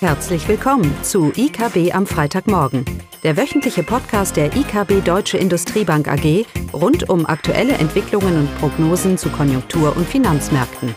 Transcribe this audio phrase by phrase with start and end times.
[0.00, 2.84] Herzlich willkommen zu IKB am Freitagmorgen,
[3.22, 9.30] der wöchentliche Podcast der IKB Deutsche Industriebank AG rund um aktuelle Entwicklungen und Prognosen zu
[9.30, 10.94] Konjunktur- und Finanzmärkten.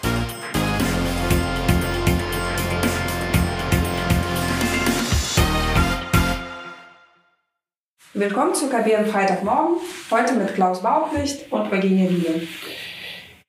[8.14, 9.78] Willkommen zu IKB am Freitagmorgen,
[10.12, 12.42] heute mit Klaus Bauplicht und Eugenie Liebe.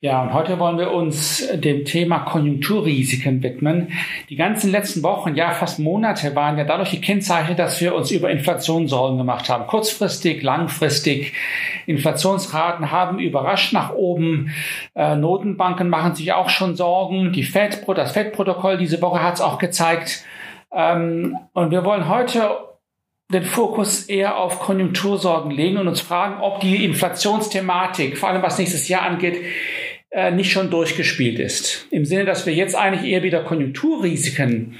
[0.02, 3.92] Ja, und heute wollen wir uns dem Thema Konjunkturrisiken widmen.
[4.30, 8.30] Die ganzen letzten Wochen, ja fast Monate waren ja dadurch gekennzeichnet, dass wir uns über
[8.30, 9.66] Inflation Sorgen gemacht haben.
[9.66, 11.34] Kurzfristig, langfristig.
[11.84, 14.54] Inflationsraten haben überrascht nach oben.
[14.94, 17.32] Äh, Notenbanken machen sich auch schon Sorgen.
[17.32, 20.24] Die Fed, das Fed-Protokoll diese Woche hat es auch gezeigt.
[20.72, 22.56] Ähm, und wir wollen heute
[23.30, 28.58] den Fokus eher auf Konjunktursorgen legen und uns fragen, ob die Inflationsthematik, vor allem was
[28.58, 29.36] nächstes Jahr angeht,
[30.10, 31.86] äh, nicht schon durchgespielt ist.
[31.90, 34.76] Im Sinne, dass wir jetzt eigentlich eher wieder Konjunkturrisiken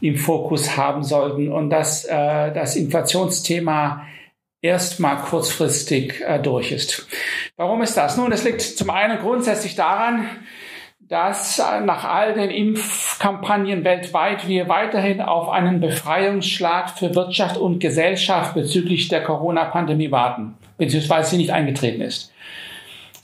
[0.00, 4.06] im Fokus haben sollten und dass äh, das Inflationsthema
[4.60, 7.06] erstmal kurzfristig äh, durch ist.
[7.56, 8.16] Warum ist das?
[8.16, 10.28] Nun, das liegt zum einen grundsätzlich daran,
[11.00, 17.80] dass äh, nach all den Impfkampagnen weltweit wir weiterhin auf einen Befreiungsschlag für Wirtschaft und
[17.80, 22.32] Gesellschaft bezüglich der Corona-Pandemie warten, beziehungsweise sie nicht eingetreten ist.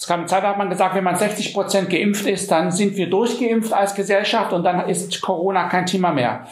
[0.09, 2.97] Kam eine Zeit, da hat man gesagt, wenn man 60 Prozent geimpft ist, dann sind
[2.97, 6.47] wir durchgeimpft als Gesellschaft und dann ist Corona kein Thema mehr.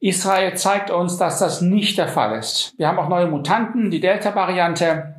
[0.00, 2.74] Israel zeigt uns, dass das nicht der Fall ist.
[2.76, 5.14] Wir haben auch neue Mutanten, die Delta-Variante,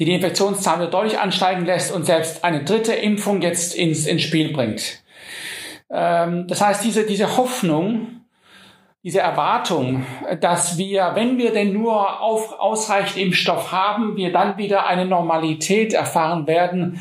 [0.00, 4.52] die die Infektionszahlen deutlich ansteigen lässt und selbst eine dritte Impfung jetzt ins, ins Spiel
[4.52, 5.04] bringt.
[5.90, 8.15] Ähm, das heißt, diese, diese Hoffnung,
[9.02, 10.04] diese Erwartung,
[10.40, 15.92] dass wir, wenn wir denn nur auf, ausreichend Impfstoff haben, wir dann wieder eine Normalität
[15.92, 17.00] erfahren werden,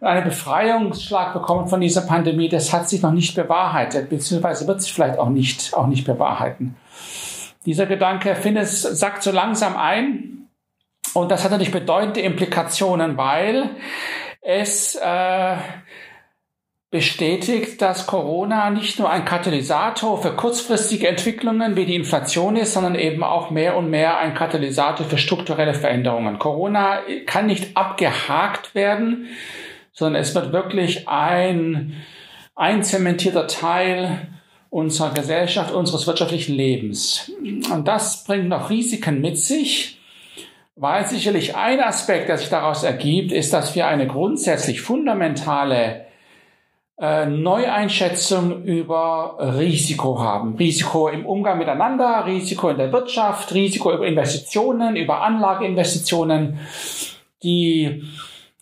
[0.00, 4.92] einen Befreiungsschlag bekommen von dieser Pandemie, das hat sich noch nicht bewahrheitet, beziehungsweise wird sich
[4.92, 6.76] vielleicht auch nicht, auch nicht bewahrheiten.
[7.66, 10.48] Dieser Gedanke, finde es, sackt so langsam ein.
[11.14, 13.70] Und das hat natürlich bedeutende Implikationen, weil
[14.42, 15.56] es äh,
[16.94, 22.94] bestätigt, dass Corona nicht nur ein Katalysator für kurzfristige Entwicklungen wie die Inflation ist, sondern
[22.94, 26.38] eben auch mehr und mehr ein Katalysator für strukturelle Veränderungen.
[26.38, 29.26] Corona kann nicht abgehakt werden,
[29.90, 31.94] sondern es wird wirklich ein
[32.54, 34.28] einzementierter Teil
[34.70, 37.32] unserer Gesellschaft, unseres wirtschaftlichen Lebens.
[37.72, 39.98] Und das bringt noch Risiken mit sich,
[40.76, 46.04] weil sicherlich ein Aspekt, der sich daraus ergibt, ist, dass wir eine grundsätzlich fundamentale
[46.96, 50.54] äh, Neueinschätzung über Risiko haben.
[50.56, 56.60] Risiko im Umgang miteinander, Risiko in der Wirtschaft, Risiko über Investitionen, über Anlageinvestitionen.
[57.42, 58.04] Die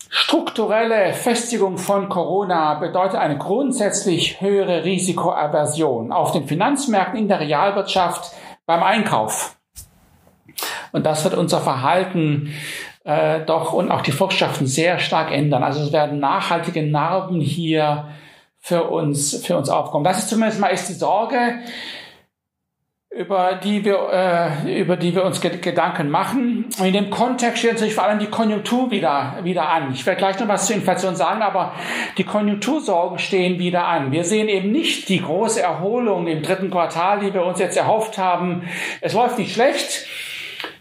[0.08, 8.32] strukturelle Festigung von Corona bedeutet eine grundsätzlich höhere Risikoaversion auf den Finanzmärkten, in der Realwirtschaft,
[8.64, 9.56] beim Einkauf.
[10.92, 12.54] Und das wird unser Verhalten
[13.04, 15.62] äh, doch und auch die Volksschaften sehr stark ändern.
[15.62, 18.08] Also es werden nachhaltige Narben hier
[18.62, 20.04] für uns, für uns aufkommen.
[20.04, 21.58] Das ist zumindest mal ist die Sorge,
[23.10, 24.08] über die wir,
[24.64, 26.66] äh, über die wir uns Gedanken machen.
[26.82, 29.92] In dem Kontext steht natürlich vor allem die Konjunktur wieder, wieder an.
[29.92, 31.74] Ich werde gleich noch was zur Inflation sagen, aber
[32.16, 34.12] die Konjunktursorgen stehen wieder an.
[34.12, 38.16] Wir sehen eben nicht die große Erholung im dritten Quartal, die wir uns jetzt erhofft
[38.16, 38.62] haben.
[39.00, 40.06] Es läuft nicht schlecht.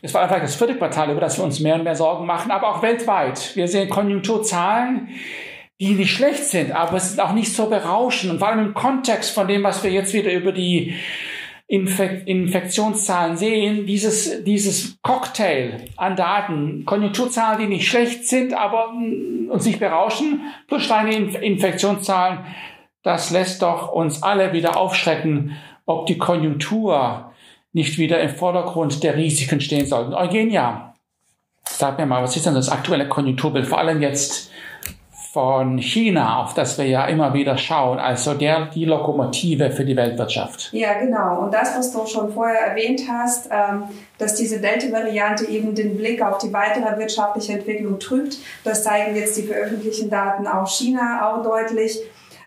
[0.04, 2.52] Es war einfach das vierte Quartal, über das wir uns mehr und mehr Sorgen machen,
[2.52, 3.56] aber auch weltweit.
[3.56, 5.10] Wir sehen Konjunkturzahlen,
[5.82, 8.34] die nicht schlecht sind, aber es ist auch nicht so berauschend.
[8.34, 10.94] Und vor allem im Kontext von dem, was wir jetzt wieder über die
[11.66, 19.66] Infek Infektionszahlen sehen, dieses, dieses Cocktail an Daten, Konjunkturzahlen, die nicht schlecht sind, aber uns
[19.66, 22.42] nicht berauschen, plus steigende Infektionszahlen,
[23.02, 27.32] das lässt doch uns alle wieder aufschrecken, ob die Konjunktur
[27.74, 30.16] nicht wieder im Vordergrund der Risiken stehen sollte.
[30.16, 30.94] Eugenia,
[31.64, 34.52] sag mir mal, was ist denn das aktuelle Konjunkturbild, vor allem jetzt
[35.32, 39.96] von China, auf das wir ja immer wieder schauen, also der, die Lokomotive für die
[39.96, 40.74] Weltwirtschaft.
[40.74, 41.40] Ja, genau.
[41.44, 43.84] Und das, was du schon vorher erwähnt hast, ähm,
[44.18, 49.38] dass diese Delta-Variante eben den Blick auf die weitere wirtschaftliche Entwicklung trübt, das zeigen jetzt
[49.38, 51.98] die veröffentlichten Daten aus China auch deutlich.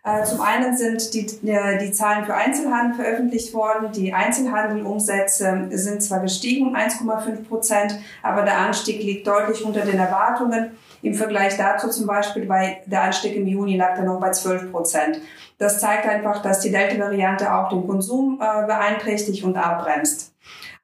[0.05, 3.91] Äh, zum einen sind die, die Zahlen für Einzelhandel veröffentlicht worden.
[3.93, 9.99] Die Einzelhandelumsätze sind zwar gestiegen um 1,5 Prozent, aber der Anstieg liegt deutlich unter den
[9.99, 10.73] Erwartungen.
[11.01, 14.71] Im Vergleich dazu zum Beispiel bei der Anstieg im Juni lag er noch bei 12
[14.71, 15.21] Prozent.
[15.57, 20.35] Das zeigt einfach, dass die Delta-Variante auch den Konsum äh, beeinträchtigt und abbremst.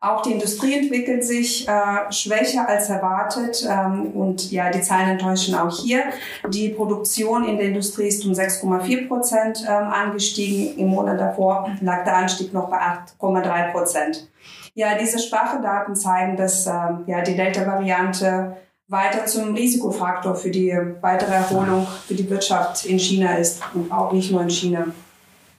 [0.02, 5.54] Auch die Industrie entwickelt sich äh, schwächer als erwartet ähm, und ja, die Zahlen enttäuschen
[5.54, 6.04] auch hier.
[6.48, 10.78] Die Produktion in der Industrie ist um 6,4 Prozent ähm, angestiegen.
[10.78, 14.30] Im Monat davor lag der Anstieg noch bei 8,3 Prozent.
[14.72, 18.56] Ja, diese schwachen Daten zeigen, dass ähm, ja, die Delta-Variante
[18.88, 24.12] weiter zum Risikofaktor für die weitere Erholung für die Wirtschaft in China ist und auch
[24.12, 24.86] nicht nur in China.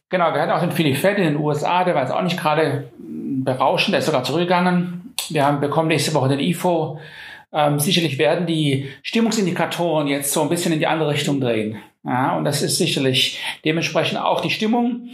[0.09, 2.37] Genau, wir hatten auch den Philip Fed in den USA, der war jetzt auch nicht
[2.37, 2.91] gerade
[3.43, 5.13] berauschend, der ist sogar zurückgegangen.
[5.29, 6.99] Wir haben bekommen nächste Woche den IFO.
[7.53, 11.77] Ähm, sicherlich werden die Stimmungsindikatoren jetzt so ein bisschen in die andere Richtung drehen.
[12.03, 15.09] Ja, und das ist sicherlich dementsprechend auch die Stimmung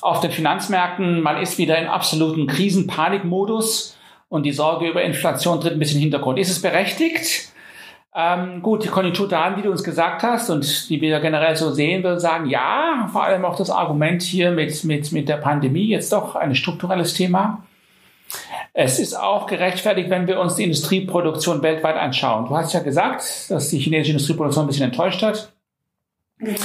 [0.00, 1.20] auf den Finanzmärkten.
[1.20, 3.96] Man ist wieder in absoluten Krisenpanikmodus
[4.28, 6.38] und die Sorge über Inflation tritt ein bisschen in den Hintergrund.
[6.38, 7.47] Ist es berechtigt?
[8.20, 12.02] Ähm, gut, die Konjunkturdaten, die du uns gesagt hast und die wir generell so sehen,
[12.02, 16.12] würden sagen, ja, vor allem auch das Argument hier mit, mit, mit der Pandemie jetzt
[16.12, 17.62] doch ein strukturelles Thema.
[18.72, 22.46] Es ist auch gerechtfertigt, wenn wir uns die Industrieproduktion weltweit anschauen.
[22.48, 25.52] Du hast ja gesagt, dass die chinesische Industrieproduktion ein bisschen enttäuscht hat.
[26.38, 26.56] Mhm.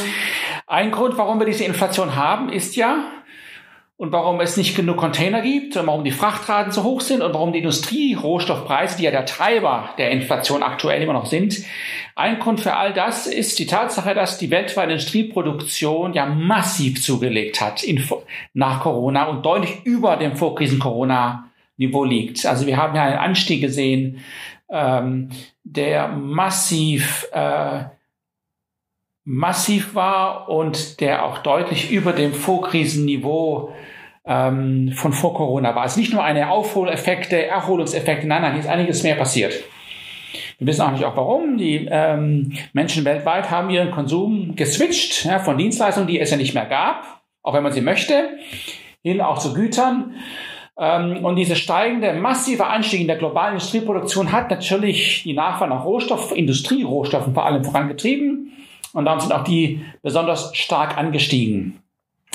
[0.65, 3.05] Ein Grund, warum wir diese Inflation haben, ist ja,
[4.03, 7.33] und warum es nicht genug Container gibt und warum die Frachtraten so hoch sind und
[7.33, 11.63] warum die Industrierohstoffpreise, die ja der Treiber der Inflation aktuell immer noch sind,
[12.13, 17.61] ein Grund für all das ist die Tatsache, dass die weltweite Industrieproduktion ja massiv zugelegt
[17.61, 18.03] hat in,
[18.53, 22.45] nach Corona und deutlich über dem Vorkrisen-Corona-Niveau liegt.
[22.45, 24.19] Also wir haben ja einen Anstieg gesehen,
[24.69, 25.29] ähm,
[25.63, 27.85] der massiv äh,
[29.25, 33.73] massiv war und der auch deutlich über dem Vorkrisenniveau
[34.25, 35.85] ähm, von vor Corona war.
[35.85, 39.53] Es ist nicht nur eine Aufholeffekte, Erholungseffekte, nein, nein, hier ist einiges mehr passiert.
[40.57, 41.57] Wir wissen auch nicht auch warum.
[41.57, 46.53] Die ähm, Menschen weltweit haben ihren Konsum geswitcht ja, von Dienstleistungen, die es ja nicht
[46.53, 48.29] mehr gab, auch wenn man sie möchte,
[49.01, 50.15] hin auch zu Gütern.
[50.77, 55.85] Ähm, und diese steigende, massive Anstieg in der globalen Industrieproduktion hat natürlich die Nachfrage nach
[55.85, 58.53] Rohstoff, Industrierohstoffen vor allem vorangetrieben.
[58.93, 61.82] Und darum sind auch die besonders stark angestiegen.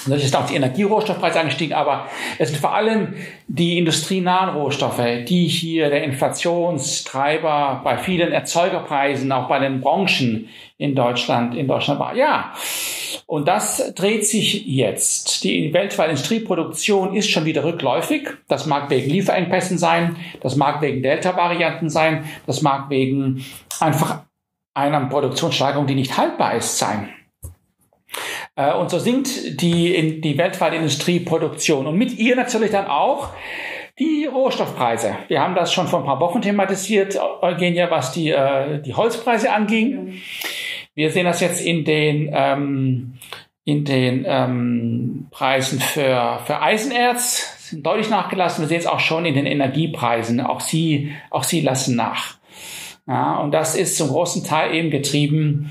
[0.06, 2.06] Natürlich ist auch die Energierohstoffpreise angestiegen, aber
[2.39, 3.15] es sind vor allem
[3.49, 10.95] die industrienahen Rohstoffe, die hier der Inflationstreiber bei vielen Erzeugerpreisen, auch bei den Branchen in
[10.95, 12.15] Deutschland, in Deutschland war.
[12.15, 12.53] Ja.
[13.27, 15.45] Und das dreht sich jetzt.
[15.45, 18.29] Die weltweite Industrieproduktion ist schon wieder rückläufig.
[18.49, 23.44] Das mag wegen Lieferengpässen sein, das mag wegen Delta-Varianten sein, das mag wegen
[23.81, 24.23] einfach
[24.73, 27.11] einer Produktionssteigerung, die nicht haltbar ist, sein.
[28.58, 33.31] Äh, und so sinkt die, die weltweite Industrieproduktion und mit ihr natürlich dann auch
[33.99, 35.16] die Rohstoffpreise.
[35.28, 39.52] Wir haben das schon vor ein paar Wochen thematisiert, Eugenia, was die, äh, die Holzpreise
[39.52, 40.14] anging.
[40.94, 43.14] Wir sehen das jetzt in den, ähm,
[43.64, 48.62] in den ähm, Preisen für, für Eisenerz, sind deutlich nachgelassen.
[48.62, 50.40] Wir sehen es auch schon in den Energiepreisen.
[50.40, 52.38] Auch sie, auch sie lassen nach.
[53.06, 55.70] Ja, und das ist zum großen Teil eben getrieben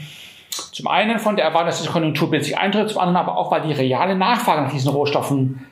[0.71, 3.61] zum einen von der Erwartung, dass das Konjunkturbild sich eintritt, zum anderen aber auch, weil
[3.61, 5.67] die reale Nachfrage nach diesen Rohstoffen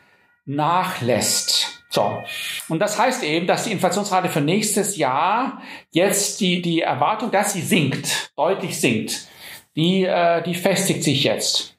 [0.45, 1.83] nachlässt.
[1.89, 2.21] So.
[2.67, 5.61] Und das heißt eben, dass die Inflationsrate für nächstes Jahr
[5.91, 9.27] jetzt die, die Erwartung, dass sie sinkt, deutlich sinkt,
[9.75, 11.77] die, äh, die festigt sich jetzt.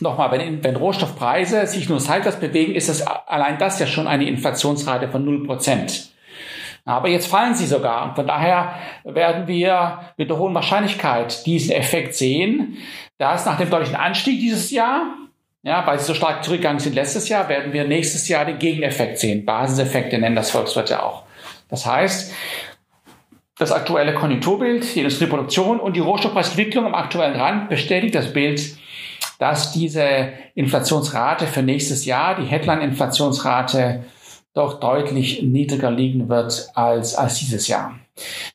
[0.00, 4.26] Nochmal, wenn, wenn Rohstoffpreise sich nur seitwärts bewegen, ist das allein das ja schon eine
[4.26, 6.11] Inflationsrate von 0%.
[6.84, 8.04] Aber jetzt fallen sie sogar.
[8.04, 8.74] Und von daher
[9.04, 12.76] werden wir mit der hohen Wahrscheinlichkeit diesen Effekt sehen,
[13.18, 15.14] dass nach dem deutlichen Anstieg dieses Jahr,
[15.62, 19.18] ja, weil sie so stark zurückgegangen sind letztes Jahr, werden wir nächstes Jahr den Gegeneffekt
[19.18, 19.44] sehen.
[19.44, 21.22] Basiseffekte nennen das Volkswirte auch.
[21.68, 22.32] Das heißt,
[23.58, 28.76] das aktuelle Konjunkturbild, die Industrieproduktion und die Rohstoffpreisentwicklung am aktuellen Rand bestätigt das Bild,
[29.38, 34.04] dass diese Inflationsrate für nächstes Jahr, die Headline-Inflationsrate,
[34.54, 37.98] doch deutlich niedriger liegen wird als, als dieses Jahr.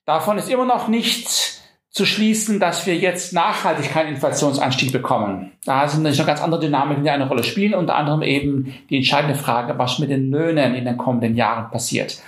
[0.06, 1.58] Davon ist immer noch nicht
[1.89, 5.54] zu schließen, dass wir jetzt nachhaltig keinen Inflationsanstieg bekommen.
[5.66, 8.98] Da sind natürlich noch ganz andere Dynamiken, die eine Rolle spielen, unter anderem eben die
[8.98, 12.22] entscheidende Frage, was mit den Löhnen in den kommenden Jahren passiert.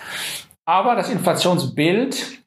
[0.65, 2.38] Aber das Inflationsbild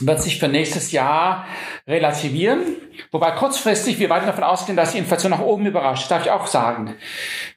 [0.00, 1.46] wird sich für nächstes Jahr
[1.86, 2.62] relativieren.
[3.10, 6.02] Wobei kurzfristig wir weiter davon ausgehen, dass die Inflation nach oben überrascht.
[6.02, 6.94] Das darf ich auch sagen.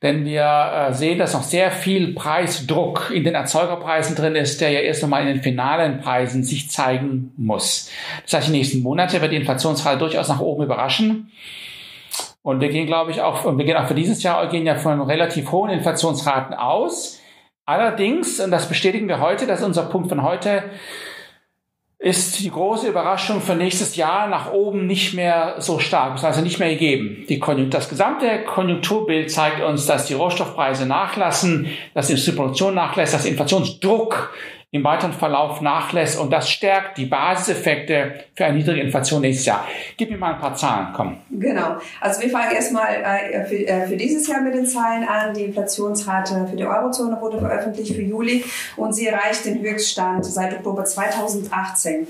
[0.02, 4.72] Denn wir äh, sehen, dass noch sehr viel Preisdruck in den Erzeugerpreisen drin ist, der
[4.72, 7.90] ja erst einmal in den finalen Preisen sich zeigen muss.
[8.24, 11.32] Das heißt, die nächsten Monate wird die Inflationsrate durchaus nach oben überraschen.
[12.42, 14.76] Und wir gehen, glaube ich, auch, und wir gehen auch für dieses Jahr gehen ja
[14.76, 17.20] von relativ hohen Inflationsraten aus.
[17.66, 20.64] Allerdings, und das bestätigen wir heute, das ist unser Punkt von heute,
[22.08, 26.58] ist die große Überraschung für nächstes Jahr nach oben nicht mehr so stark, also nicht
[26.58, 27.26] mehr gegeben.
[27.70, 33.32] Das gesamte Konjunkturbild zeigt uns, dass die Rohstoffpreise nachlassen, dass die Industrieproduktion nachlässt, dass der
[33.32, 34.32] Inflationsdruck
[34.72, 39.66] im weiteren Verlauf nachlässt und das stärkt die Basiseffekte für eine niedrige Inflation nächstes Jahr.
[39.96, 41.18] Gib mir mal ein paar Zahlen, komm.
[41.32, 41.78] Genau.
[42.02, 45.34] Also wir fangen erstmal äh, für, äh, für dieses Jahr mit den Zahlen an.
[45.34, 48.44] Die Inflationsrate für die Eurozone wurde veröffentlicht für Juli
[48.76, 52.06] und sie erreicht den Höchststand seit Oktober 2018.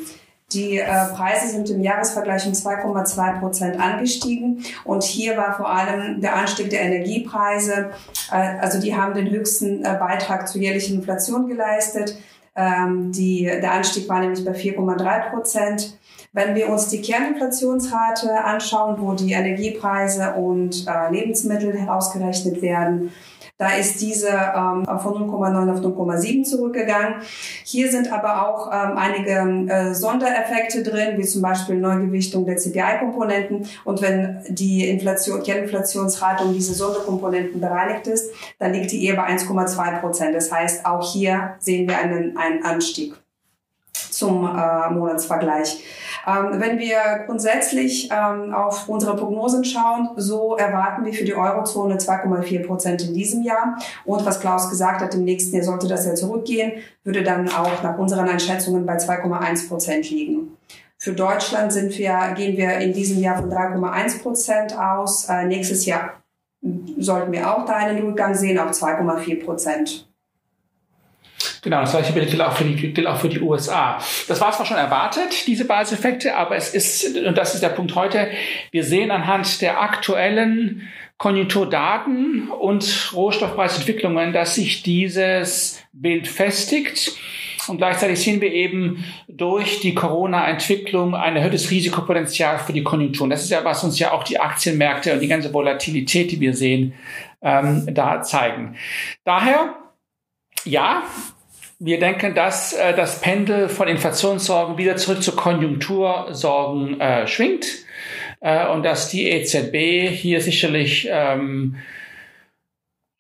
[0.52, 6.22] Die äh, Preise sind im Jahresvergleich um 2,2 Prozent angestiegen und hier war vor allem
[6.22, 7.92] der Anstieg der Energiepreise,
[8.30, 12.18] also die haben den höchsten Beitrag zur jährlichen Inflation geleistet.
[12.58, 15.97] Ähm, die, der Anstieg war nämlich bei 4,3 Prozent.
[16.38, 23.12] Wenn wir uns die Kerninflationsrate anschauen, wo die Energiepreise und äh, Lebensmittel herausgerechnet werden,
[23.58, 27.24] da ist diese ähm, von 0,9 auf 0,7 zurückgegangen.
[27.63, 33.67] Hier sind aber auch ähm, einige äh, Sondereffekte drin, wie zum Beispiel Neugewichtung der CPI-Komponenten.
[33.84, 39.27] Und wenn die Inflation, Kerninflationsrate um diese Sonderkomponenten bereinigt ist, dann liegt die eher bei
[39.27, 40.36] 1,2 Prozent.
[40.36, 43.15] Das heißt, auch hier sehen wir einen, einen Anstieg
[44.12, 45.84] zum äh, Monatsvergleich.
[46.27, 51.96] Ähm, wenn wir grundsätzlich ähm, auf unsere Prognosen schauen, so erwarten wir für die Eurozone
[51.96, 53.77] 2,4 Prozent in diesem Jahr.
[54.03, 56.74] Und was Klaus gesagt hat, im nächsten Jahr sollte das ja zurückgehen,
[57.05, 60.57] würde dann auch nach unseren Einschätzungen bei 2,1 Prozent liegen.
[60.98, 65.29] Für Deutschland sind wir, gehen wir in diesem Jahr von 3,1 Prozent aus.
[65.29, 66.22] Äh, nächstes Jahr
[66.98, 70.07] sollten wir auch da einen Rückgang sehen auf 2,4 Prozent.
[71.68, 73.98] Genau, das gleiche gilt auch für die, gilt auch für die USA.
[74.30, 77.94] Das war zwar schon erwartet, diese Basiseffekte, aber es ist, und das ist der Punkt
[77.94, 78.30] heute,
[78.72, 87.12] wir sehen anhand der aktuellen Konjunkturdaten und Rohstoffpreisentwicklungen, dass sich dieses Bild festigt.
[87.68, 93.30] Und gleichzeitig sehen wir eben durch die Corona-Entwicklung ein erhöhtes Risikopotenzial für die Konjunkturen.
[93.30, 96.54] Das ist ja, was uns ja auch die Aktienmärkte und die ganze Volatilität, die wir
[96.54, 96.94] sehen,
[97.42, 98.78] ähm, da zeigen.
[99.26, 99.76] Daher,
[100.64, 101.04] ja,
[101.79, 107.67] wir denken, dass äh, das Pendel von Inflationssorgen wieder zurück zu Konjunktursorgen äh, schwingt
[108.41, 111.77] äh, und dass die EZB hier sicherlich ähm,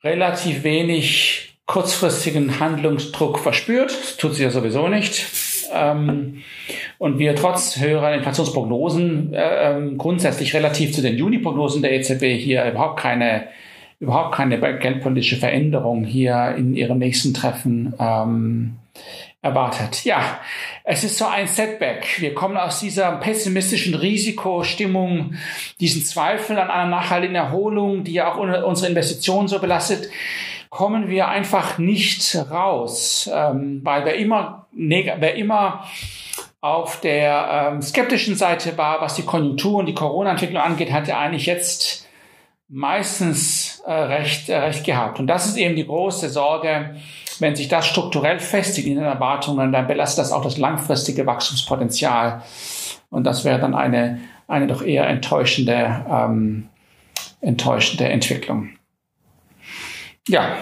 [0.03, 3.91] relativ wenig kurzfristigen Handlungsdruck verspürt.
[3.91, 5.25] Das tut sie ja sowieso nicht.
[5.73, 6.43] Ähm,
[6.97, 12.65] und wir trotz höherer Inflationsprognosen äh, ähm, grundsätzlich relativ zu den Juni-Prognosen der EZB hier
[12.65, 13.49] überhaupt keine
[13.99, 18.75] überhaupt keine geldpolitische Veränderung hier in ihrem nächsten Treffen ähm,
[19.41, 20.03] erwartet.
[20.03, 20.39] Ja,
[20.83, 22.19] es ist so ein Setback.
[22.19, 25.35] Wir kommen aus dieser pessimistischen Risikostimmung,
[25.79, 30.09] diesen Zweifel an einer nachhaltigen Erholung, die ja auch unsere Investitionen so belastet,
[30.69, 35.85] kommen wir einfach nicht raus, ähm, weil wer immer, wer immer
[36.59, 41.45] auf der ähm, skeptischen Seite war, was die Konjunktur und die Corona-Entwicklung angeht, hatte eigentlich
[41.45, 42.06] jetzt
[42.69, 45.19] meistens äh, recht, äh, recht gehabt.
[45.19, 46.95] Und das ist eben die große Sorge,
[47.39, 52.41] wenn sich das strukturell festigt in den Erwartungen, dann belastet das auch das langfristige Wachstumspotenzial.
[53.09, 56.69] Und das wäre dann eine, eine doch eher enttäuschende, ähm,
[57.41, 58.69] enttäuschende Entwicklung.
[60.27, 60.57] Ja,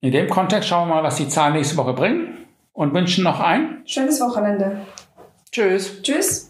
[0.00, 3.40] in dem Kontext schauen wir mal, was die Zahlen nächste Woche bringen und wünschen noch
[3.40, 4.80] ein schönes Wochenende.
[5.50, 6.02] Tschüss.
[6.02, 6.49] Tschüss.